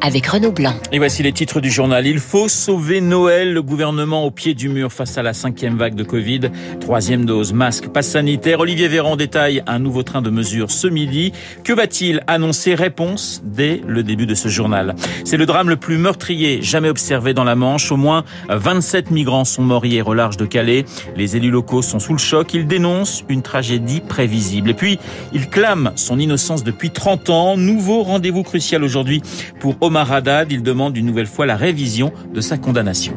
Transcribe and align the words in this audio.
avec 0.00 0.26
Renaud 0.26 0.52
Blanc. 0.52 0.74
Et 0.92 0.98
voici 0.98 1.22
les 1.22 1.32
titres 1.32 1.60
du 1.60 1.70
journal. 1.70 2.06
Il 2.06 2.18
faut 2.18 2.48
sauver 2.48 3.00
Noël. 3.00 3.52
Le 3.52 3.62
gouvernement 3.62 4.24
au 4.24 4.30
pied 4.30 4.54
du 4.54 4.68
mur 4.68 4.92
face 4.92 5.18
à 5.18 5.22
la 5.22 5.32
cinquième 5.32 5.76
vague 5.76 5.94
de 5.94 6.04
Covid. 6.04 6.40
Troisième 6.80 7.24
dose, 7.24 7.52
masque, 7.52 7.88
passe 7.88 8.08
sanitaire. 8.08 8.60
Olivier 8.60 8.88
Véran 8.88 9.16
détaille 9.16 9.62
un 9.66 9.78
nouveau 9.78 10.02
train 10.02 10.22
de 10.22 10.30
mesures 10.30 10.70
ce 10.70 10.86
midi. 10.86 11.32
Que 11.64 11.72
va-t-il 11.72 12.22
annoncer? 12.26 12.74
Réponse 12.74 13.42
dès 13.44 13.80
le 13.86 14.02
début 14.02 14.26
de 14.26 14.34
ce 14.34 14.48
journal. 14.48 14.94
C'est 15.24 15.36
le 15.36 15.46
drame 15.46 15.68
le 15.68 15.76
plus 15.76 15.98
meurtrier 15.98 16.62
jamais 16.62 16.88
observé 16.88 17.34
dans 17.34 17.44
la 17.44 17.54
Manche. 17.54 17.90
Au 17.90 17.96
moins 17.96 18.24
27 18.48 19.10
migrants 19.10 19.44
sont 19.44 19.62
morts 19.62 19.86
hier 19.86 20.06
au 20.08 20.14
large 20.14 20.36
de 20.36 20.46
Calais. 20.46 20.84
Les 21.16 21.36
élus 21.36 21.50
locaux 21.50 21.82
sont 21.82 21.98
sous 21.98 22.12
le 22.12 22.18
choc. 22.18 22.54
Ils 22.54 22.66
dénoncent 22.66 23.24
une 23.28 23.42
tragédie 23.42 24.00
prévisible. 24.00 24.70
Et 24.70 24.74
puis, 24.74 24.98
il 25.32 25.48
clame 25.48 25.92
son 25.96 26.18
innocence 26.18 26.64
depuis 26.64 26.90
30 26.90 27.30
ans. 27.30 27.56
Nouveau 27.56 28.02
rendez-vous 28.02 28.42
crucial 28.42 28.84
aujourd'hui 28.84 29.22
pour 29.60 29.76
Omar 29.86 30.10
Haddad. 30.12 30.50
Il 30.50 30.62
demande 30.62 30.96
une 30.96 31.06
nouvelle 31.06 31.26
fois 31.26 31.46
la 31.46 31.56
révision 31.56 32.12
de 32.34 32.40
sa 32.40 32.58
condamnation. 32.58 33.16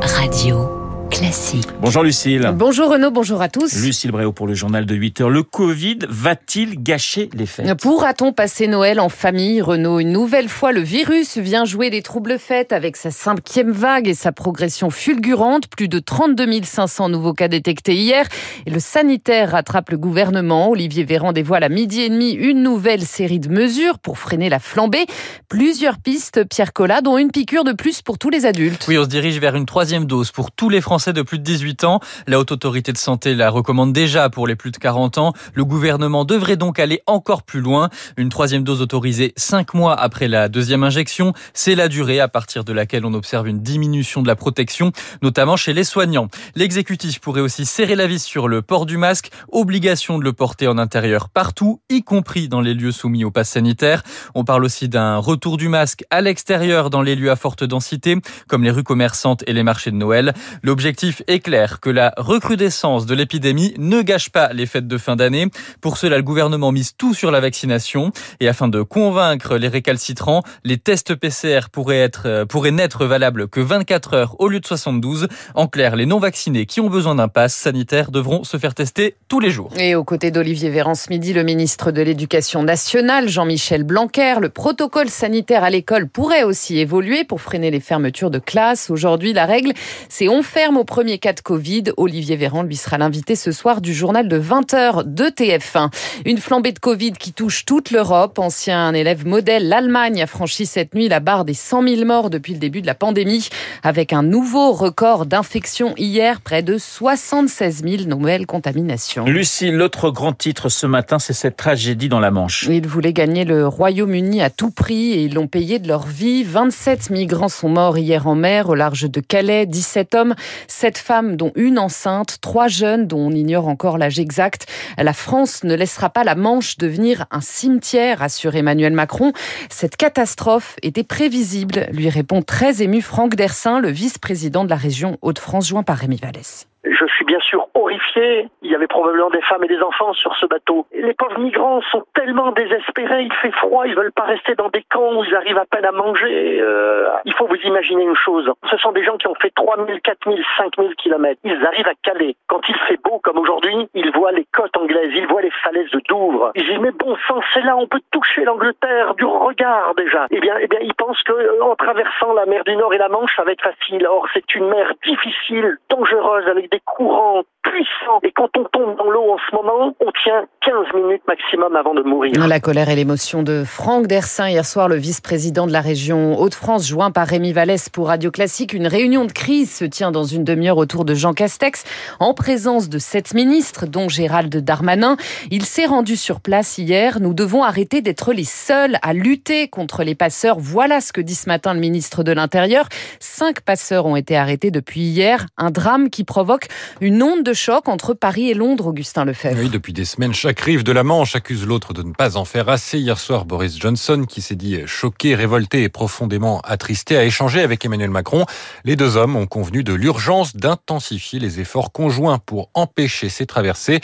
Radio 0.00 0.83
classique. 1.10 1.68
Bonjour 1.80 2.02
Lucille. 2.02 2.50
Bonjour 2.54 2.90
Renaud, 2.90 3.10
bonjour 3.10 3.40
à 3.42 3.48
tous. 3.48 3.74
Lucille 3.82 4.10
Bréau 4.10 4.32
pour 4.32 4.46
le 4.46 4.54
journal 4.54 4.86
de 4.86 4.94
8 4.94 5.20
heures. 5.20 5.30
Le 5.30 5.42
Covid 5.42 5.98
va-t-il 6.08 6.82
gâcher 6.82 7.30
les 7.34 7.46
fêtes? 7.46 7.72
Pourra-t-on 7.80 8.32
passer 8.32 8.66
Noël 8.66 9.00
en 9.00 9.08
famille 9.08 9.62
Renaud, 9.62 10.00
une 10.00 10.12
nouvelle 10.12 10.48
fois, 10.48 10.72
le 10.72 10.80
virus 10.80 11.38
vient 11.38 11.64
jouer 11.64 11.90
des 11.90 12.02
troubles 12.02 12.38
fêtes 12.38 12.72
avec 12.72 12.96
sa 12.96 13.10
cinquième 13.10 13.70
vague 13.70 14.08
et 14.08 14.14
sa 14.14 14.32
progression 14.32 14.90
fulgurante. 14.90 15.68
Plus 15.68 15.88
de 15.88 15.98
32 15.98 16.62
500 16.62 17.08
nouveaux 17.08 17.34
cas 17.34 17.48
détectés 17.48 17.94
hier. 17.94 18.26
Et 18.66 18.70
le 18.70 18.80
sanitaire 18.80 19.52
rattrape 19.52 19.90
le 19.90 19.98
gouvernement. 19.98 20.70
Olivier 20.70 21.04
Véran 21.04 21.32
dévoile 21.32 21.64
à 21.64 21.68
midi 21.68 22.02
et 22.02 22.08
demi 22.08 22.32
une 22.32 22.62
nouvelle 22.62 23.02
série 23.02 23.40
de 23.40 23.48
mesures 23.48 23.98
pour 23.98 24.18
freiner 24.18 24.48
la 24.48 24.58
flambée. 24.58 25.06
Plusieurs 25.48 25.98
pistes, 25.98 26.44
Pierre 26.48 26.72
Collat, 26.72 27.02
dont 27.02 27.18
une 27.18 27.30
piqûre 27.30 27.64
de 27.64 27.72
plus 27.72 28.02
pour 28.02 28.18
tous 28.18 28.30
les 28.30 28.46
adultes. 28.46 28.86
Oui, 28.88 28.98
on 28.98 29.04
se 29.04 29.08
dirige 29.08 29.38
vers 29.38 29.54
une 29.54 29.66
troisième 29.66 30.06
dose 30.06 30.32
pour 30.32 30.50
tous 30.50 30.68
les 30.68 30.80
Français 30.80 31.03
de 31.12 31.22
plus 31.22 31.38
de 31.38 31.44
18 31.44 31.84
ans. 31.84 32.00
La 32.26 32.38
Haute 32.38 32.52
Autorité 32.52 32.92
de 32.92 32.98
Santé 32.98 33.34
la 33.34 33.50
recommande 33.50 33.92
déjà 33.92 34.30
pour 34.30 34.46
les 34.46 34.56
plus 34.56 34.70
de 34.70 34.76
40 34.76 35.18
ans. 35.18 35.32
Le 35.54 35.64
gouvernement 35.64 36.24
devrait 36.24 36.56
donc 36.56 36.78
aller 36.78 37.02
encore 37.06 37.42
plus 37.42 37.60
loin. 37.60 37.90
Une 38.16 38.28
troisième 38.28 38.64
dose 38.64 38.80
autorisée 38.80 39.32
5 39.36 39.74
mois 39.74 39.94
après 39.98 40.28
la 40.28 40.48
deuxième 40.48 40.84
injection. 40.84 41.32
C'est 41.52 41.74
la 41.74 41.88
durée 41.88 42.20
à 42.20 42.28
partir 42.28 42.64
de 42.64 42.72
laquelle 42.72 43.04
on 43.04 43.14
observe 43.14 43.48
une 43.48 43.60
diminution 43.60 44.22
de 44.22 44.28
la 44.28 44.36
protection, 44.36 44.92
notamment 45.22 45.56
chez 45.56 45.72
les 45.72 45.84
soignants. 45.84 46.28
L'exécutif 46.54 47.20
pourrait 47.20 47.40
aussi 47.40 47.66
serrer 47.66 47.96
la 47.96 48.06
vis 48.06 48.22
sur 48.22 48.48
le 48.48 48.62
port 48.62 48.86
du 48.86 48.96
masque. 48.96 49.30
Obligation 49.50 50.18
de 50.18 50.24
le 50.24 50.32
porter 50.32 50.68
en 50.68 50.78
intérieur 50.78 51.28
partout, 51.28 51.80
y 51.90 52.02
compris 52.02 52.48
dans 52.48 52.60
les 52.60 52.74
lieux 52.74 52.92
soumis 52.92 53.24
au 53.24 53.30
pass 53.30 53.50
sanitaire. 53.50 54.02
On 54.34 54.44
parle 54.44 54.64
aussi 54.64 54.88
d'un 54.88 55.18
retour 55.18 55.56
du 55.56 55.68
masque 55.68 56.04
à 56.10 56.20
l'extérieur 56.20 56.90
dans 56.90 57.02
les 57.02 57.16
lieux 57.16 57.30
à 57.30 57.36
forte 57.36 57.64
densité, 57.64 58.16
comme 58.48 58.62
les 58.62 58.70
rues 58.70 58.84
commerçantes 58.84 59.42
et 59.46 59.52
les 59.52 59.62
marchés 59.62 59.90
de 59.90 59.96
Noël. 59.96 60.34
L'objectif 60.62 60.83
L'objectif 60.84 61.22
est 61.28 61.38
clair, 61.38 61.80
que 61.80 61.88
la 61.88 62.12
recrudescence 62.18 63.06
de 63.06 63.14
l'épidémie 63.14 63.72
ne 63.78 64.02
gâche 64.02 64.28
pas 64.28 64.52
les 64.52 64.66
fêtes 64.66 64.86
de 64.86 64.98
fin 64.98 65.16
d'année. 65.16 65.46
Pour 65.80 65.96
cela, 65.96 66.18
le 66.18 66.22
gouvernement 66.22 66.72
mise 66.72 66.94
tout 66.94 67.14
sur 67.14 67.30
la 67.30 67.40
vaccination. 67.40 68.12
Et 68.38 68.48
afin 68.48 68.68
de 68.68 68.82
convaincre 68.82 69.56
les 69.56 69.68
récalcitrants, 69.68 70.42
les 70.62 70.76
tests 70.76 71.14
PCR 71.14 71.70
pourraient, 71.72 72.00
être, 72.00 72.24
euh, 72.26 72.44
pourraient 72.44 72.70
n'être 72.70 73.06
valables 73.06 73.48
que 73.48 73.60
24 73.60 74.12
heures 74.12 74.36
au 74.40 74.48
lieu 74.48 74.60
de 74.60 74.66
72. 74.66 75.28
En 75.54 75.68
clair, 75.68 75.96
les 75.96 76.04
non-vaccinés 76.04 76.66
qui 76.66 76.82
ont 76.82 76.90
besoin 76.90 77.14
d'un 77.14 77.28
pass 77.28 77.54
sanitaire 77.54 78.10
devront 78.10 78.44
se 78.44 78.58
faire 78.58 78.74
tester 78.74 79.16
tous 79.28 79.40
les 79.40 79.48
jours. 79.48 79.70
Et 79.78 79.94
aux 79.94 80.04
côtés 80.04 80.30
d'Olivier 80.30 80.68
Véran 80.68 80.94
ce 80.94 81.08
midi, 81.08 81.32
le 81.32 81.44
ministre 81.44 81.92
de 81.92 82.02
l'Éducation 82.02 82.62
nationale, 82.62 83.30
Jean-Michel 83.30 83.84
Blanquer, 83.84 84.34
le 84.38 84.50
protocole 84.50 85.08
sanitaire 85.08 85.64
à 85.64 85.70
l'école 85.70 86.10
pourrait 86.10 86.42
aussi 86.42 86.78
évoluer 86.78 87.24
pour 87.24 87.40
freiner 87.40 87.70
les 87.70 87.80
fermetures 87.80 88.30
de 88.30 88.38
classes. 88.38 88.90
Aujourd'hui, 88.90 89.32
la 89.32 89.46
règle, 89.46 89.72
c'est 90.10 90.28
on 90.28 90.42
ferme 90.42 90.73
au 90.76 90.84
premier 90.84 91.18
cas 91.18 91.32
de 91.32 91.40
Covid. 91.40 91.84
Olivier 91.96 92.36
Véran 92.36 92.62
lui 92.62 92.76
sera 92.76 92.98
l'invité 92.98 93.36
ce 93.36 93.52
soir 93.52 93.80
du 93.80 93.94
journal 93.94 94.28
de 94.28 94.40
20h 94.40 95.02
de 95.04 95.24
TF1. 95.24 95.90
Une 96.24 96.38
flambée 96.38 96.72
de 96.72 96.78
Covid 96.78 97.12
qui 97.12 97.32
touche 97.32 97.64
toute 97.64 97.90
l'Europe. 97.90 98.38
Ancien 98.38 98.94
élève 98.94 99.26
modèle, 99.26 99.68
l'Allemagne 99.68 100.22
a 100.22 100.26
franchi 100.26 100.66
cette 100.66 100.94
nuit 100.94 101.08
la 101.08 101.20
barre 101.20 101.44
des 101.44 101.54
100 101.54 101.86
000 101.88 102.04
morts 102.04 102.30
depuis 102.30 102.52
le 102.52 102.58
début 102.58 102.82
de 102.82 102.86
la 102.86 102.94
pandémie 102.94 103.48
avec 103.82 104.12
un 104.12 104.22
nouveau 104.22 104.72
record 104.72 105.26
d'infection 105.26 105.94
hier, 105.96 106.40
près 106.40 106.62
de 106.62 106.78
76 106.78 107.82
000 107.84 108.02
nouvelles 108.04 108.46
contaminations. 108.46 109.24
Lucie, 109.24 109.70
l'autre 109.70 110.10
grand 110.10 110.32
titre 110.32 110.68
ce 110.68 110.86
matin, 110.86 111.18
c'est 111.18 111.32
cette 111.32 111.56
tragédie 111.56 112.08
dans 112.08 112.20
la 112.20 112.30
Manche. 112.30 112.66
Ils 112.70 112.86
voulaient 112.86 113.12
gagner 113.12 113.44
le 113.44 113.66
Royaume-Uni 113.66 114.42
à 114.42 114.50
tout 114.50 114.70
prix 114.70 115.12
et 115.12 115.24
ils 115.24 115.34
l'ont 115.34 115.46
payé 115.46 115.78
de 115.78 115.88
leur 115.88 116.06
vie. 116.06 116.44
27 116.44 117.10
migrants 117.10 117.48
sont 117.48 117.68
morts 117.68 117.98
hier 117.98 118.26
en 118.26 118.34
mer 118.34 118.68
au 118.68 118.74
large 118.74 119.10
de 119.10 119.20
Calais, 119.20 119.66
17 119.66 120.14
hommes, 120.14 120.34
Sept 120.68 120.98
femmes, 120.98 121.36
dont 121.36 121.52
une 121.54 121.78
enceinte, 121.78 122.38
trois 122.40 122.68
jeunes 122.68 123.06
dont 123.06 123.20
on 123.20 123.30
ignore 123.30 123.68
encore 123.68 123.98
l'âge 123.98 124.18
exact. 124.18 124.66
La 124.98 125.12
France 125.12 125.64
ne 125.64 125.74
laissera 125.74 126.10
pas 126.10 126.24
la 126.24 126.34
Manche 126.34 126.78
devenir 126.78 127.26
un 127.30 127.40
cimetière, 127.40 128.22
assure 128.22 128.54
Emmanuel 128.56 128.92
Macron. 128.92 129.32
Cette 129.70 129.96
catastrophe 129.96 130.76
était 130.82 131.04
prévisible, 131.04 131.86
lui 131.92 132.08
répond 132.08 132.42
très 132.42 132.82
ému 132.82 133.02
Franck 133.02 133.34
Dersin, 133.34 133.80
le 133.80 133.90
vice-président 133.90 134.64
de 134.64 134.70
la 134.70 134.76
région 134.76 135.18
Hauts-de-France, 135.22 135.68
joint 135.68 135.82
par 135.82 135.98
Rémi 135.98 136.16
Vallès. 136.16 136.66
Je 136.84 137.06
suis 137.06 137.24
bien 137.24 137.40
sûr 137.40 137.66
horrifié. 137.74 138.48
Il 138.62 138.70
y 138.70 138.74
avait 138.74 138.86
probablement 138.86 139.30
des 139.30 139.40
femmes 139.42 139.64
et 139.64 139.68
des 139.68 139.80
enfants 139.80 140.12
sur 140.12 140.34
ce 140.36 140.46
bateau. 140.46 140.86
Les 140.92 141.14
pauvres 141.14 141.38
migrants 141.38 141.80
sont 141.90 142.04
tellement 142.14 142.52
désespérés. 142.52 143.22
Il 143.22 143.32
fait 143.34 143.52
froid. 143.52 143.86
Ils 143.86 143.94
veulent 143.94 144.12
pas 144.12 144.24
rester 144.24 144.54
dans 144.54 144.68
des 144.68 144.84
camps 144.90 145.14
où 145.16 145.24
ils 145.24 145.34
arrivent 145.34 145.58
à 145.58 145.64
peine 145.64 145.84
à 145.84 145.92
manger. 145.92 146.60
Euh, 146.60 147.08
il 147.24 147.32
faut 147.34 147.46
vous 147.46 147.56
imaginer 147.64 148.04
une 148.04 148.16
chose. 148.16 148.50
Ce 148.70 148.76
sont 148.76 148.92
des 148.92 149.02
gens 149.02 149.16
qui 149.16 149.26
ont 149.28 149.34
fait 149.34 149.50
3000, 149.54 150.00
4000, 150.02 150.44
5000 150.58 150.94
kilomètres. 150.96 151.40
Ils 151.44 151.64
arrivent 151.64 151.88
à 151.88 151.94
Calais. 152.02 152.36
Quand 152.48 152.60
il 152.68 152.76
fait 152.88 153.00
beau 153.02 153.18
comme 153.22 153.38
aujourd'hui, 153.38 153.88
ils 153.94 154.10
voient 154.12 154.32
les 154.32 154.46
côtes 154.52 154.76
anglaises. 154.76 155.12
Ils 155.14 155.26
voient 155.26 155.42
les 155.42 155.52
falaises 155.62 155.90
de 155.90 156.00
Douvres. 156.08 156.52
Ils 156.54 156.64
disent, 156.66 156.80
mais 156.80 156.92
bon 156.92 157.16
sang, 157.26 157.40
c'est 157.54 157.62
là. 157.62 157.76
On 157.76 157.86
peut 157.86 158.02
toucher 158.10 158.44
l'Angleterre 158.44 159.14
du 159.14 159.24
regard 159.24 159.94
déjà. 159.96 160.26
Eh 160.30 160.40
bien, 160.40 160.56
eh 160.60 160.66
bien, 160.66 160.80
ils 160.82 160.94
pensent 160.94 161.22
que 161.22 161.32
euh, 161.32 161.62
en 161.62 161.76
traversant 161.76 162.34
la 162.34 162.44
mer 162.44 162.62
du 162.64 162.76
Nord 162.76 162.92
et 162.92 162.98
la 162.98 163.08
Manche, 163.08 163.34
ça 163.36 163.44
va 163.44 163.52
être 163.52 163.62
facile. 163.62 164.06
Or, 164.06 164.26
c'est 164.34 164.54
une 164.54 164.68
mer 164.68 164.92
difficile, 165.06 165.78
dangereuse, 165.88 166.46
avec 166.48 166.68
des 166.74 166.80
courants 166.84 167.44
puissants. 167.62 168.20
Et 168.22 168.32
quand 168.32 168.50
on 168.58 168.64
tombe 168.64 168.96
dans 168.98 169.10
l'eau 169.10 169.32
en 169.32 169.38
ce 169.48 169.56
moment, 169.56 169.94
on 170.00 170.10
tient 170.22 170.46
15 170.66 170.94
minutes 170.94 171.22
maximum 171.26 171.74
avant 171.76 171.94
de 171.94 172.02
mourir. 172.02 172.32
La 172.46 172.60
colère 172.60 172.88
et 172.88 172.96
l'émotion 172.96 173.42
de 173.42 173.64
Franck 173.64 174.06
Dersin 174.06 174.48
hier 174.48 174.64
soir, 174.64 174.88
le 174.88 174.96
vice-président 174.96 175.66
de 175.66 175.72
la 175.72 175.80
région 175.80 176.38
Hauts-de-France, 176.38 176.86
joint 176.86 177.10
par 177.10 177.26
Rémi 177.26 177.52
Vallès 177.52 177.88
pour 177.88 178.08
Radio 178.08 178.30
Classique. 178.30 178.72
Une 178.72 178.86
réunion 178.86 179.24
de 179.24 179.32
crise 179.32 179.74
se 179.74 179.84
tient 179.84 180.10
dans 180.10 180.24
une 180.24 180.44
demi-heure 180.44 180.76
autour 180.76 181.04
de 181.04 181.14
Jean 181.14 181.32
Castex, 181.32 181.84
en 182.20 182.34
présence 182.34 182.88
de 182.88 182.98
sept 182.98 183.34
ministres, 183.34 183.86
dont 183.86 184.08
Gérald 184.08 184.54
Darmanin. 184.54 185.16
Il 185.50 185.64
s'est 185.64 185.86
rendu 185.86 186.16
sur 186.16 186.40
place 186.40 186.76
hier. 186.76 187.20
Nous 187.20 187.34
devons 187.34 187.62
arrêter 187.62 188.02
d'être 188.02 188.32
les 188.32 188.44
seuls 188.44 188.98
à 189.02 189.12
lutter 189.14 189.68
contre 189.68 190.02
les 190.02 190.14
passeurs. 190.14 190.58
Voilà 190.58 191.00
ce 191.00 191.12
que 191.12 191.20
dit 191.20 191.34
ce 191.34 191.48
matin 191.48 191.72
le 191.72 191.80
ministre 191.80 192.24
de 192.24 192.32
l'Intérieur. 192.32 192.88
Cinq 193.20 193.60
passeurs 193.62 194.06
ont 194.06 194.16
été 194.16 194.36
arrêtés 194.36 194.70
depuis 194.70 195.00
hier. 195.00 195.46
Un 195.56 195.70
drame 195.70 196.10
qui 196.10 196.24
provoque 196.24 196.63
une 197.00 197.22
onde 197.22 197.42
de 197.42 197.52
choc 197.52 197.88
entre 197.88 198.14
Paris 198.14 198.50
et 198.50 198.54
Londres, 198.54 198.86
Augustin 198.86 199.24
Lefebvre. 199.24 199.60
Oui, 199.60 199.68
depuis 199.68 199.92
des 199.92 200.04
semaines, 200.04 200.34
chaque 200.34 200.60
rive 200.60 200.84
de 200.84 200.92
la 200.92 201.04
Manche 201.04 201.36
accuse 201.36 201.66
l'autre 201.66 201.92
de 201.92 202.02
ne 202.02 202.12
pas 202.12 202.36
en 202.36 202.44
faire 202.44 202.68
assez. 202.68 202.98
Hier 202.98 203.18
soir, 203.18 203.44
Boris 203.44 203.78
Johnson, 203.78 204.24
qui 204.28 204.42
s'est 204.42 204.54
dit 204.54 204.80
choqué, 204.86 205.34
révolté 205.34 205.82
et 205.82 205.88
profondément 205.88 206.60
attristé, 206.60 207.16
a 207.16 207.24
échangé 207.24 207.60
avec 207.60 207.84
Emmanuel 207.84 208.10
Macron. 208.10 208.46
Les 208.84 208.96
deux 208.96 209.16
hommes 209.16 209.36
ont 209.36 209.46
convenu 209.46 209.84
de 209.84 209.92
l'urgence 209.92 210.56
d'intensifier 210.56 211.38
les 211.38 211.60
efforts 211.60 211.92
conjoints 211.92 212.38
pour 212.38 212.70
empêcher 212.74 213.28
ces 213.28 213.46
traversées. 213.46 214.00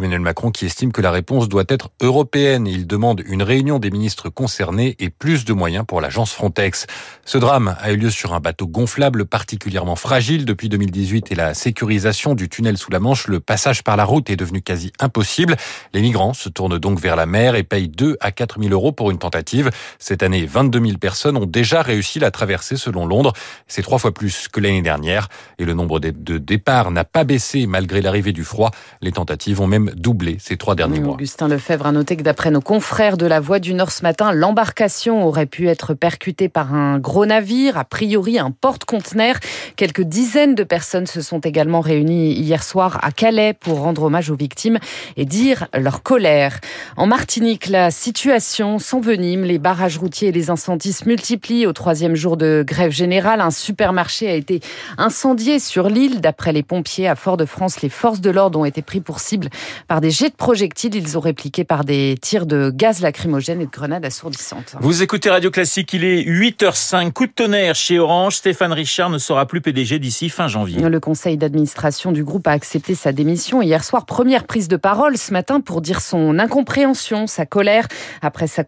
Emmanuel 0.00 0.20
Macron 0.20 0.50
qui 0.50 0.64
estime 0.64 0.92
que 0.92 1.02
la 1.02 1.10
réponse 1.10 1.50
doit 1.50 1.64
être 1.68 1.90
européenne. 2.00 2.66
Il 2.66 2.86
demande 2.86 3.22
une 3.26 3.42
réunion 3.42 3.78
des 3.78 3.90
ministres 3.90 4.30
concernés 4.30 4.96
et 4.98 5.10
plus 5.10 5.44
de 5.44 5.52
moyens 5.52 5.84
pour 5.86 6.00
l'agence 6.00 6.32
Frontex. 6.32 6.86
Ce 7.26 7.36
drame 7.36 7.76
a 7.78 7.92
eu 7.92 7.96
lieu 7.96 8.08
sur 8.08 8.32
un 8.32 8.40
bateau 8.40 8.66
gonflable 8.66 9.26
particulièrement 9.26 9.96
fragile 9.96 10.46
depuis 10.46 10.70
2018 10.70 11.30
et 11.32 11.34
la 11.34 11.52
sécurisation 11.52 12.34
du 12.34 12.48
tunnel 12.48 12.78
sous 12.78 12.90
la 12.90 12.98
Manche. 12.98 13.26
Le 13.26 13.40
passage 13.40 13.84
par 13.84 13.98
la 13.98 14.06
route 14.06 14.30
est 14.30 14.36
devenu 14.36 14.62
quasi 14.62 14.90
impossible. 15.00 15.56
Les 15.92 16.00
migrants 16.00 16.32
se 16.32 16.48
tournent 16.48 16.78
donc 16.78 16.98
vers 16.98 17.14
la 17.14 17.26
mer 17.26 17.54
et 17.54 17.62
payent 17.62 17.88
2 17.88 18.16
à 18.20 18.32
4 18.32 18.58
000 18.58 18.72
euros 18.72 18.92
pour 18.92 19.10
une 19.10 19.18
tentative. 19.18 19.70
Cette 19.98 20.22
année, 20.22 20.46
22 20.46 20.80
000 20.80 20.96
personnes 20.96 21.36
ont 21.36 21.44
déjà 21.44 21.82
réussi 21.82 22.18
la 22.20 22.30
traversée 22.30 22.78
selon 22.78 23.04
Londres. 23.04 23.34
C'est 23.66 23.82
trois 23.82 23.98
fois 23.98 24.14
plus 24.14 24.48
que 24.48 24.60
l'année 24.60 24.80
dernière 24.80 25.28
et 25.58 25.66
le 25.66 25.74
nombre 25.74 26.00
de 26.00 26.38
départs 26.38 26.90
n'a 26.90 27.04
pas 27.04 27.24
baissé 27.24 27.66
malgré 27.66 28.00
l'arrivée 28.00 28.32
du 28.32 28.44
froid. 28.44 28.70
Les 29.02 29.12
tentatives 29.12 29.60
ont 29.60 29.66
même 29.66 29.89
même 29.90 30.00
doublé 30.00 30.36
ces 30.40 30.56
trois 30.56 30.74
derniers 30.74 31.00
mois. 31.00 31.14
Augustin 31.14 31.48
Lefebvre 31.48 31.86
a 31.86 31.92
noté 31.92 32.16
que 32.16 32.22
d'après 32.22 32.50
nos 32.50 32.60
confrères 32.60 33.16
de 33.16 33.26
la 33.26 33.40
Voix 33.40 33.58
du 33.58 33.74
Nord 33.74 33.92
ce 33.92 34.02
matin, 34.02 34.32
l'embarcation 34.32 35.24
aurait 35.26 35.46
pu 35.46 35.68
être 35.68 35.94
percutée 35.94 36.48
par 36.48 36.74
un 36.74 36.98
gros 36.98 37.26
navire, 37.26 37.76
a 37.76 37.84
priori 37.84 38.38
un 38.38 38.50
porte-conteneur. 38.50 39.36
Quelques 39.76 40.02
dizaines 40.02 40.54
de 40.54 40.64
personnes 40.64 41.06
se 41.06 41.20
sont 41.20 41.40
également 41.40 41.80
réunies 41.80 42.32
hier 42.32 42.62
soir 42.62 42.98
à 43.02 43.10
Calais 43.10 43.54
pour 43.54 43.80
rendre 43.80 44.04
hommage 44.04 44.30
aux 44.30 44.36
victimes 44.36 44.78
et 45.16 45.24
dire 45.24 45.68
leur 45.74 46.02
colère. 46.02 46.60
En 46.96 47.06
Martinique, 47.06 47.68
la 47.68 47.90
situation 47.90 48.78
s'envenime. 48.78 49.44
Les 49.44 49.58
barrages 49.58 49.98
routiers 49.98 50.28
et 50.28 50.32
les 50.32 50.50
incendies 50.50 50.92
se 50.92 51.06
multiplient 51.06 51.66
au 51.66 51.72
troisième 51.72 52.14
jour 52.14 52.36
de 52.36 52.64
grève 52.66 52.92
générale. 52.92 53.40
Un 53.40 53.50
supermarché 53.50 54.28
a 54.28 54.34
été 54.34 54.60
incendié 54.98 55.58
sur 55.58 55.88
l'île. 55.88 56.20
D'après 56.20 56.52
les 56.52 56.62
pompiers 56.62 57.08
à 57.08 57.16
Fort-de-France, 57.16 57.82
les 57.82 57.88
forces 57.88 58.20
de 58.20 58.30
l'ordre 58.30 58.58
ont 58.58 58.64
été 58.64 58.82
pris 58.82 59.00
pour 59.00 59.20
cible 59.20 59.48
par 59.88 60.00
des 60.00 60.10
jets 60.10 60.30
de 60.30 60.34
projectiles. 60.34 60.94
Ils 60.94 61.16
ont 61.16 61.20
répliqué 61.20 61.64
par 61.64 61.84
des 61.84 62.16
tirs 62.20 62.46
de 62.46 62.70
gaz 62.70 63.00
lacrymogène 63.00 63.60
et 63.60 63.66
de 63.66 63.70
grenades 63.70 64.04
assourdissantes. 64.04 64.76
Vous 64.80 65.02
écoutez 65.02 65.30
Radio 65.30 65.50
Classique, 65.50 65.92
il 65.92 66.04
est 66.04 66.22
8h05. 66.22 67.12
Coup 67.12 67.26
de 67.26 67.32
tonnerre 67.32 67.74
chez 67.74 67.98
Orange. 67.98 68.36
Stéphane 68.36 68.72
Richard 68.72 69.10
ne 69.10 69.18
sera 69.18 69.46
plus 69.46 69.60
PDG 69.60 69.98
d'ici 69.98 70.28
fin 70.28 70.48
janvier. 70.48 70.80
Le 70.80 71.00
conseil 71.00 71.36
d'administration 71.36 72.12
du 72.12 72.24
groupe 72.24 72.46
a 72.46 72.52
accepté 72.52 72.94
sa 72.94 73.12
démission 73.12 73.62
hier 73.62 73.84
soir. 73.84 74.06
Première 74.06 74.44
prise 74.44 74.68
de 74.68 74.76
parole 74.76 75.16
ce 75.16 75.32
matin 75.32 75.60
pour 75.60 75.80
dire 75.80 76.00
son 76.00 76.38
incompréhension, 76.38 77.26
sa 77.26 77.46
colère 77.46 77.86
après 78.22 78.46
sa, 78.46 78.64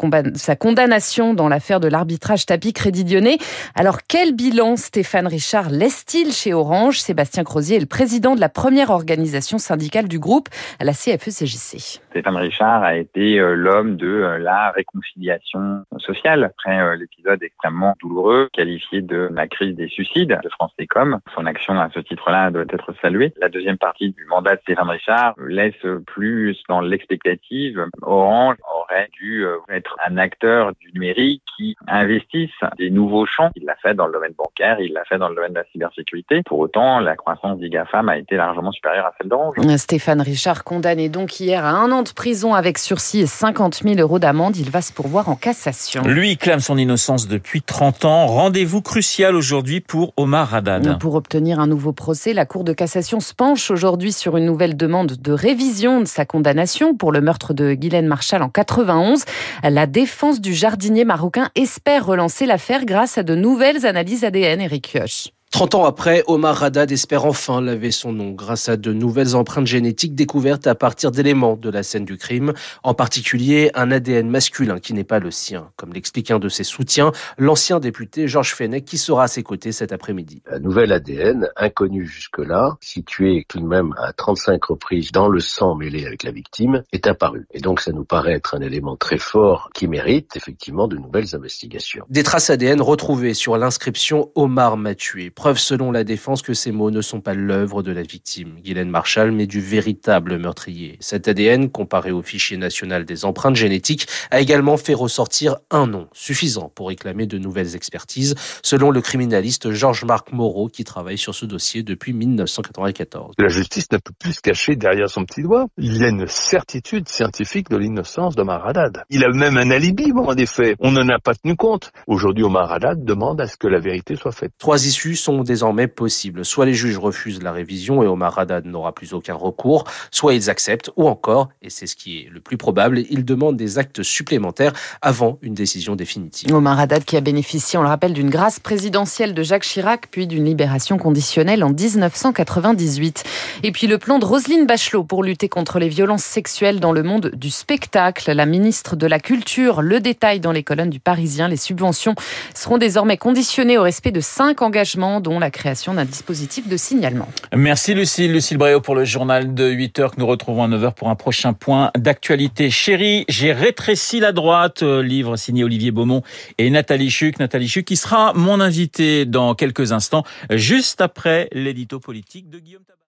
condamnation 0.56 1.34
dans 1.34 1.48
l'affaire 1.48 1.80
de 1.80 1.88
l'arbitrage 1.88 2.46
tapis 2.46 2.72
Crédit 2.72 3.04
Lyonnais. 3.04 3.38
Alors 3.74 3.98
quel 4.06 4.34
bilan 4.34 4.76
Stéphane 4.76 5.26
Richard 5.26 5.70
laisse-t-il 5.70 6.32
chez 6.32 6.52
Orange? 6.52 7.00
Sébastien 7.00 7.44
Crozier 7.44 7.76
est 7.76 7.80
le 7.80 7.86
président 7.86 8.34
de 8.34 8.40
la 8.40 8.48
première 8.48 8.90
organisation 8.90 9.58
syndicale 9.58 10.08
du 10.08 10.18
groupe, 10.18 10.48
la 10.80 10.91
CFE-CGC. 10.92 12.00
Stéphane 12.10 12.36
Richard 12.36 12.82
a 12.82 12.96
été 12.96 13.38
euh, 13.38 13.54
l'homme 13.54 13.96
de 13.96 14.06
euh, 14.06 14.38
la 14.38 14.70
réconciliation 14.70 15.84
sociale 15.98 16.44
après 16.44 16.78
euh, 16.80 16.96
l'épisode 16.96 17.42
extrêmement 17.42 17.94
douloureux 18.00 18.48
qualifié 18.52 19.02
de 19.02 19.28
la 19.32 19.48
crise 19.48 19.74
des 19.74 19.88
suicides 19.88 20.38
de 20.42 20.48
France 20.50 20.72
Télécom. 20.76 21.18
Son 21.34 21.46
action 21.46 21.78
à 21.78 21.90
ce 21.90 22.00
titre-là 22.00 22.50
doit 22.50 22.64
être 22.70 22.94
saluée. 23.00 23.32
La 23.40 23.48
deuxième 23.48 23.78
partie 23.78 24.10
du 24.10 24.24
mandat 24.26 24.56
de 24.56 24.60
Stéphane 24.60 24.90
Richard 24.90 25.34
laisse 25.46 25.74
plus 26.06 26.62
dans 26.68 26.80
l'expectative. 26.80 27.86
Orange 28.02 28.56
aurait 28.92 29.08
dû 29.12 29.44
être 29.70 29.96
un 30.06 30.16
acteur 30.18 30.72
du 30.80 30.92
numérique 30.92 31.42
qui 31.56 31.76
investisse 31.86 32.50
des 32.78 32.90
nouveaux 32.90 33.26
champs. 33.26 33.50
Il 33.56 33.64
l'a 33.64 33.76
fait 33.82 33.94
dans 33.94 34.06
le 34.06 34.12
domaine 34.12 34.32
bancaire, 34.36 34.80
il 34.80 34.92
l'a 34.92 35.04
fait 35.04 35.18
dans 35.18 35.28
le 35.28 35.34
domaine 35.34 35.52
de 35.52 35.58
la 35.58 35.64
cybersécurité. 35.72 36.42
Pour 36.44 36.58
autant, 36.58 37.00
la 37.00 37.16
croissance 37.16 37.58
d'IGAFAM 37.58 38.08
a 38.08 38.18
été 38.18 38.36
largement 38.36 38.72
supérieure 38.72 39.06
à 39.06 39.12
celle 39.18 39.28
d'Orange. 39.28 39.56
Stéphane 39.76 40.20
Richard 40.20 40.64
condamné 40.64 41.08
donc 41.08 41.40
hier 41.40 41.64
à 41.64 41.70
un 41.70 41.90
an 41.92 42.02
de 42.02 42.10
prison 42.10 42.54
avec 42.54 42.78
sursis 42.78 43.20
et 43.20 43.26
50 43.26 43.82
000 43.82 43.96
euros 43.96 44.18
d'amende. 44.18 44.56
Il 44.56 44.70
va 44.70 44.80
se 44.80 44.92
pourvoir 44.92 45.28
en 45.28 45.36
cassation. 45.36 46.02
Lui 46.02 46.36
clame 46.36 46.60
son 46.60 46.76
innocence 46.76 47.28
depuis 47.28 47.62
30 47.62 48.04
ans. 48.04 48.26
Rendez-vous 48.26 48.82
crucial 48.82 49.34
aujourd'hui 49.34 49.80
pour 49.80 50.12
Omar 50.16 50.54
Haddad. 50.54 50.98
Pour 50.98 51.14
obtenir 51.14 51.60
un 51.60 51.66
nouveau 51.66 51.92
procès, 51.92 52.32
la 52.32 52.46
Cour 52.46 52.64
de 52.64 52.72
cassation 52.72 53.20
se 53.20 53.34
penche 53.34 53.70
aujourd'hui 53.70 54.12
sur 54.12 54.36
une 54.36 54.46
nouvelle 54.46 54.76
demande 54.76 55.12
de 55.12 55.32
révision 55.32 56.00
de 56.00 56.06
sa 56.06 56.24
condamnation 56.24 56.94
pour 56.94 57.12
le 57.12 57.20
meurtre 57.20 57.54
de 57.54 57.74
Guylaine 57.74 58.06
Marshall 58.06 58.42
en 58.42 58.48
91. 58.82 59.24
La 59.62 59.86
défense 59.86 60.40
du 60.40 60.54
jardinier 60.54 61.04
marocain 61.04 61.50
espère 61.54 62.04
relancer 62.04 62.46
l'affaire 62.46 62.84
grâce 62.84 63.16
à 63.18 63.22
de 63.22 63.34
nouvelles 63.34 63.86
analyses 63.86 64.24
ADN, 64.24 64.60
Eric 64.60 64.92
Kioch. 64.92 65.32
30 65.52 65.74
ans 65.74 65.84
après, 65.84 66.24
Omar 66.28 66.62
Haddad 66.62 66.90
espère 66.90 67.26
enfin 67.26 67.60
laver 67.60 67.90
son 67.90 68.10
nom 68.14 68.30
grâce 68.30 68.70
à 68.70 68.78
de 68.78 68.90
nouvelles 68.94 69.36
empreintes 69.36 69.66
génétiques 69.66 70.14
découvertes 70.14 70.66
à 70.66 70.74
partir 70.74 71.10
d'éléments 71.10 71.56
de 71.56 71.68
la 71.68 71.82
scène 71.82 72.06
du 72.06 72.16
crime, 72.16 72.54
en 72.82 72.94
particulier 72.94 73.70
un 73.74 73.90
ADN 73.90 74.30
masculin 74.30 74.78
qui 74.78 74.94
n'est 74.94 75.04
pas 75.04 75.18
le 75.18 75.30
sien, 75.30 75.68
comme 75.76 75.92
l'explique 75.92 76.30
un 76.30 76.38
de 76.38 76.48
ses 76.48 76.64
soutiens, 76.64 77.12
l'ancien 77.36 77.80
député 77.80 78.28
Georges 78.28 78.54
Fenech 78.54 78.86
qui 78.86 78.96
sera 78.96 79.24
à 79.24 79.28
ses 79.28 79.42
côtés 79.42 79.72
cet 79.72 79.92
après-midi. 79.92 80.42
Un 80.50 80.58
nouvel 80.58 80.90
ADN, 80.90 81.50
inconnu 81.56 82.06
jusque-là, 82.06 82.78
situé 82.80 83.44
tout 83.46 83.60
de 83.60 83.66
même 83.66 83.94
à 83.98 84.14
35 84.14 84.64
reprises 84.64 85.12
dans 85.12 85.28
le 85.28 85.40
sang 85.40 85.74
mêlé 85.74 86.06
avec 86.06 86.22
la 86.22 86.30
victime, 86.30 86.82
est 86.92 87.06
apparu. 87.06 87.46
Et 87.50 87.60
donc 87.60 87.82
ça 87.82 87.92
nous 87.92 88.04
paraît 88.04 88.32
être 88.32 88.54
un 88.54 88.62
élément 88.62 88.96
très 88.96 89.18
fort 89.18 89.68
qui 89.74 89.86
mérite 89.86 90.34
effectivement 90.34 90.88
de 90.88 90.96
nouvelles 90.96 91.36
investigations. 91.36 92.06
Des 92.08 92.22
traces 92.22 92.48
ADN 92.48 92.80
retrouvées 92.80 93.34
sur 93.34 93.58
l'inscription 93.58 94.30
Omar 94.34 94.78
m'a 94.78 94.94
tué 94.94 95.28
Preuve 95.42 95.58
selon 95.58 95.90
la 95.90 96.04
défense 96.04 96.40
que 96.40 96.54
ces 96.54 96.70
mots 96.70 96.92
ne 96.92 97.00
sont 97.00 97.20
pas 97.20 97.34
l'œuvre 97.34 97.82
de 97.82 97.90
la 97.90 98.02
victime, 98.02 98.60
Guylaine 98.62 98.90
Marshall, 98.90 99.32
mais 99.32 99.48
du 99.48 99.60
véritable 99.60 100.38
meurtrier. 100.38 100.98
Cet 101.00 101.26
ADN, 101.26 101.68
comparé 101.68 102.12
au 102.12 102.22
fichier 102.22 102.56
national 102.56 103.04
des 103.04 103.24
empreintes 103.24 103.56
génétiques, 103.56 104.06
a 104.30 104.38
également 104.38 104.76
fait 104.76 104.94
ressortir 104.94 105.56
un 105.72 105.88
nom, 105.88 106.06
suffisant 106.12 106.70
pour 106.72 106.86
réclamer 106.86 107.26
de 107.26 107.38
nouvelles 107.38 107.74
expertises, 107.74 108.36
selon 108.62 108.92
le 108.92 109.00
criminaliste 109.00 109.72
Georges-Marc 109.72 110.30
Moreau, 110.30 110.68
qui 110.68 110.84
travaille 110.84 111.18
sur 111.18 111.34
ce 111.34 111.44
dossier 111.44 111.82
depuis 111.82 112.12
1994. 112.12 113.34
La 113.36 113.48
justice 113.48 113.90
ne 113.90 113.98
peut 113.98 114.14
plus 114.16 114.34
se 114.34 114.40
cacher 114.40 114.76
derrière 114.76 115.10
son 115.10 115.24
petit 115.24 115.42
doigt. 115.42 115.66
Il 115.76 115.96
y 115.96 116.04
a 116.04 116.08
une 116.10 116.28
certitude 116.28 117.08
scientifique 117.08 117.68
de 117.68 117.78
l'innocence 117.78 118.36
d'Omar 118.36 118.64
Haddad. 118.64 119.02
Il 119.10 119.24
a 119.24 119.28
même 119.30 119.56
un 119.56 119.72
alibi, 119.72 120.12
bon, 120.12 120.32
des 120.34 120.46
faits. 120.46 120.76
On 120.78 120.92
n'en 120.92 121.08
a 121.08 121.18
pas 121.18 121.34
tenu 121.34 121.56
compte. 121.56 121.90
Aujourd'hui, 122.06 122.44
Omar 122.44 122.70
Haddad 122.70 123.04
demande 123.04 123.40
à 123.40 123.48
ce 123.48 123.56
que 123.56 123.66
la 123.66 123.80
vérité 123.80 124.14
soit 124.14 124.30
faite. 124.30 124.52
Trois 124.56 124.86
issues 124.86 125.16
sont 125.16 125.31
désormais 125.40 125.88
possibles. 125.88 126.44
Soit 126.44 126.66
les 126.66 126.74
juges 126.74 126.98
refusent 126.98 127.42
la 127.42 127.52
révision 127.52 128.02
et 128.02 128.06
Omar 128.06 128.38
Haddad 128.38 128.66
n'aura 128.66 128.92
plus 128.92 129.14
aucun 129.14 129.34
recours, 129.34 129.84
soit 130.10 130.34
ils 130.34 130.50
acceptent, 130.50 130.90
ou 130.96 131.08
encore, 131.08 131.48
et 131.62 131.70
c'est 131.70 131.86
ce 131.86 131.96
qui 131.96 132.18
est 132.18 132.28
le 132.30 132.40
plus 132.40 132.56
probable, 132.56 133.02
ils 133.10 133.24
demandent 133.24 133.56
des 133.56 133.78
actes 133.78 134.02
supplémentaires 134.02 134.72
avant 135.00 135.38
une 135.42 135.54
décision 135.54 135.96
définitive. 135.96 136.54
Omar 136.54 136.78
Haddad 136.78 137.04
qui 137.04 137.16
a 137.16 137.20
bénéficié, 137.20 137.78
on 137.78 137.82
le 137.82 137.88
rappelle, 137.88 138.12
d'une 138.12 138.30
grâce 138.30 138.60
présidentielle 138.60 139.34
de 139.34 139.42
Jacques 139.42 139.64
Chirac, 139.64 140.08
puis 140.10 140.26
d'une 140.26 140.44
libération 140.44 140.98
conditionnelle 140.98 141.64
en 141.64 141.70
1998. 141.70 143.24
Et 143.62 143.72
puis 143.72 143.86
le 143.86 143.98
plan 143.98 144.18
de 144.18 144.24
Roselyne 144.24 144.66
Bachelot 144.66 145.04
pour 145.04 145.22
lutter 145.22 145.48
contre 145.48 145.78
les 145.78 145.88
violences 145.88 146.24
sexuelles 146.24 146.80
dans 146.80 146.92
le 146.92 147.02
monde 147.02 147.30
du 147.34 147.50
spectacle. 147.50 148.32
La 148.32 148.46
ministre 148.46 148.96
de 148.96 149.06
la 149.06 149.20
Culture 149.20 149.82
le 149.82 150.00
détaille 150.00 150.40
dans 150.40 150.52
les 150.52 150.62
colonnes 150.62 150.90
du 150.90 151.00
Parisien. 151.00 151.48
Les 151.48 151.56
subventions 151.56 152.14
seront 152.54 152.78
désormais 152.78 153.16
conditionnées 153.16 153.78
au 153.78 153.82
respect 153.82 154.10
de 154.10 154.20
cinq 154.20 154.62
engagements 154.62 155.20
dont 155.22 155.38
la 155.38 155.50
création 155.50 155.94
d'un 155.94 156.04
dispositif 156.04 156.68
de 156.68 156.76
signalement. 156.76 157.28
Merci 157.54 157.94
Lucille. 157.94 158.32
Lucille 158.32 158.58
Bréau 158.58 158.80
pour 158.80 158.94
le 158.94 159.04
journal 159.04 159.54
de 159.54 159.68
8 159.68 159.98
heures 160.00 160.10
que 160.14 160.20
nous 160.20 160.26
retrouvons 160.26 160.64
à 160.64 160.68
9 160.68 160.84
heures 160.84 160.94
pour 160.94 161.08
un 161.08 161.14
prochain 161.14 161.52
point 161.52 161.90
d'actualité. 161.96 162.68
Chérie, 162.70 163.24
j'ai 163.28 163.52
rétréci 163.52 164.20
la 164.20 164.32
droite, 164.32 164.82
euh, 164.82 165.02
livre 165.02 165.36
signé 165.36 165.64
Olivier 165.64 165.90
Beaumont 165.90 166.22
et 166.58 166.68
Nathalie 166.68 167.10
Chuc. 167.10 167.38
Nathalie 167.38 167.68
Chuc 167.68 167.86
qui 167.86 167.96
sera 167.96 168.32
mon 168.34 168.60
invité 168.60 169.24
dans 169.24 169.54
quelques 169.54 169.92
instants, 169.92 170.24
juste 170.50 171.00
après 171.00 171.48
l'édito 171.52 172.00
politique 172.00 172.50
de 172.50 172.58
Guillaume 172.58 172.82
Tabar. 172.82 172.98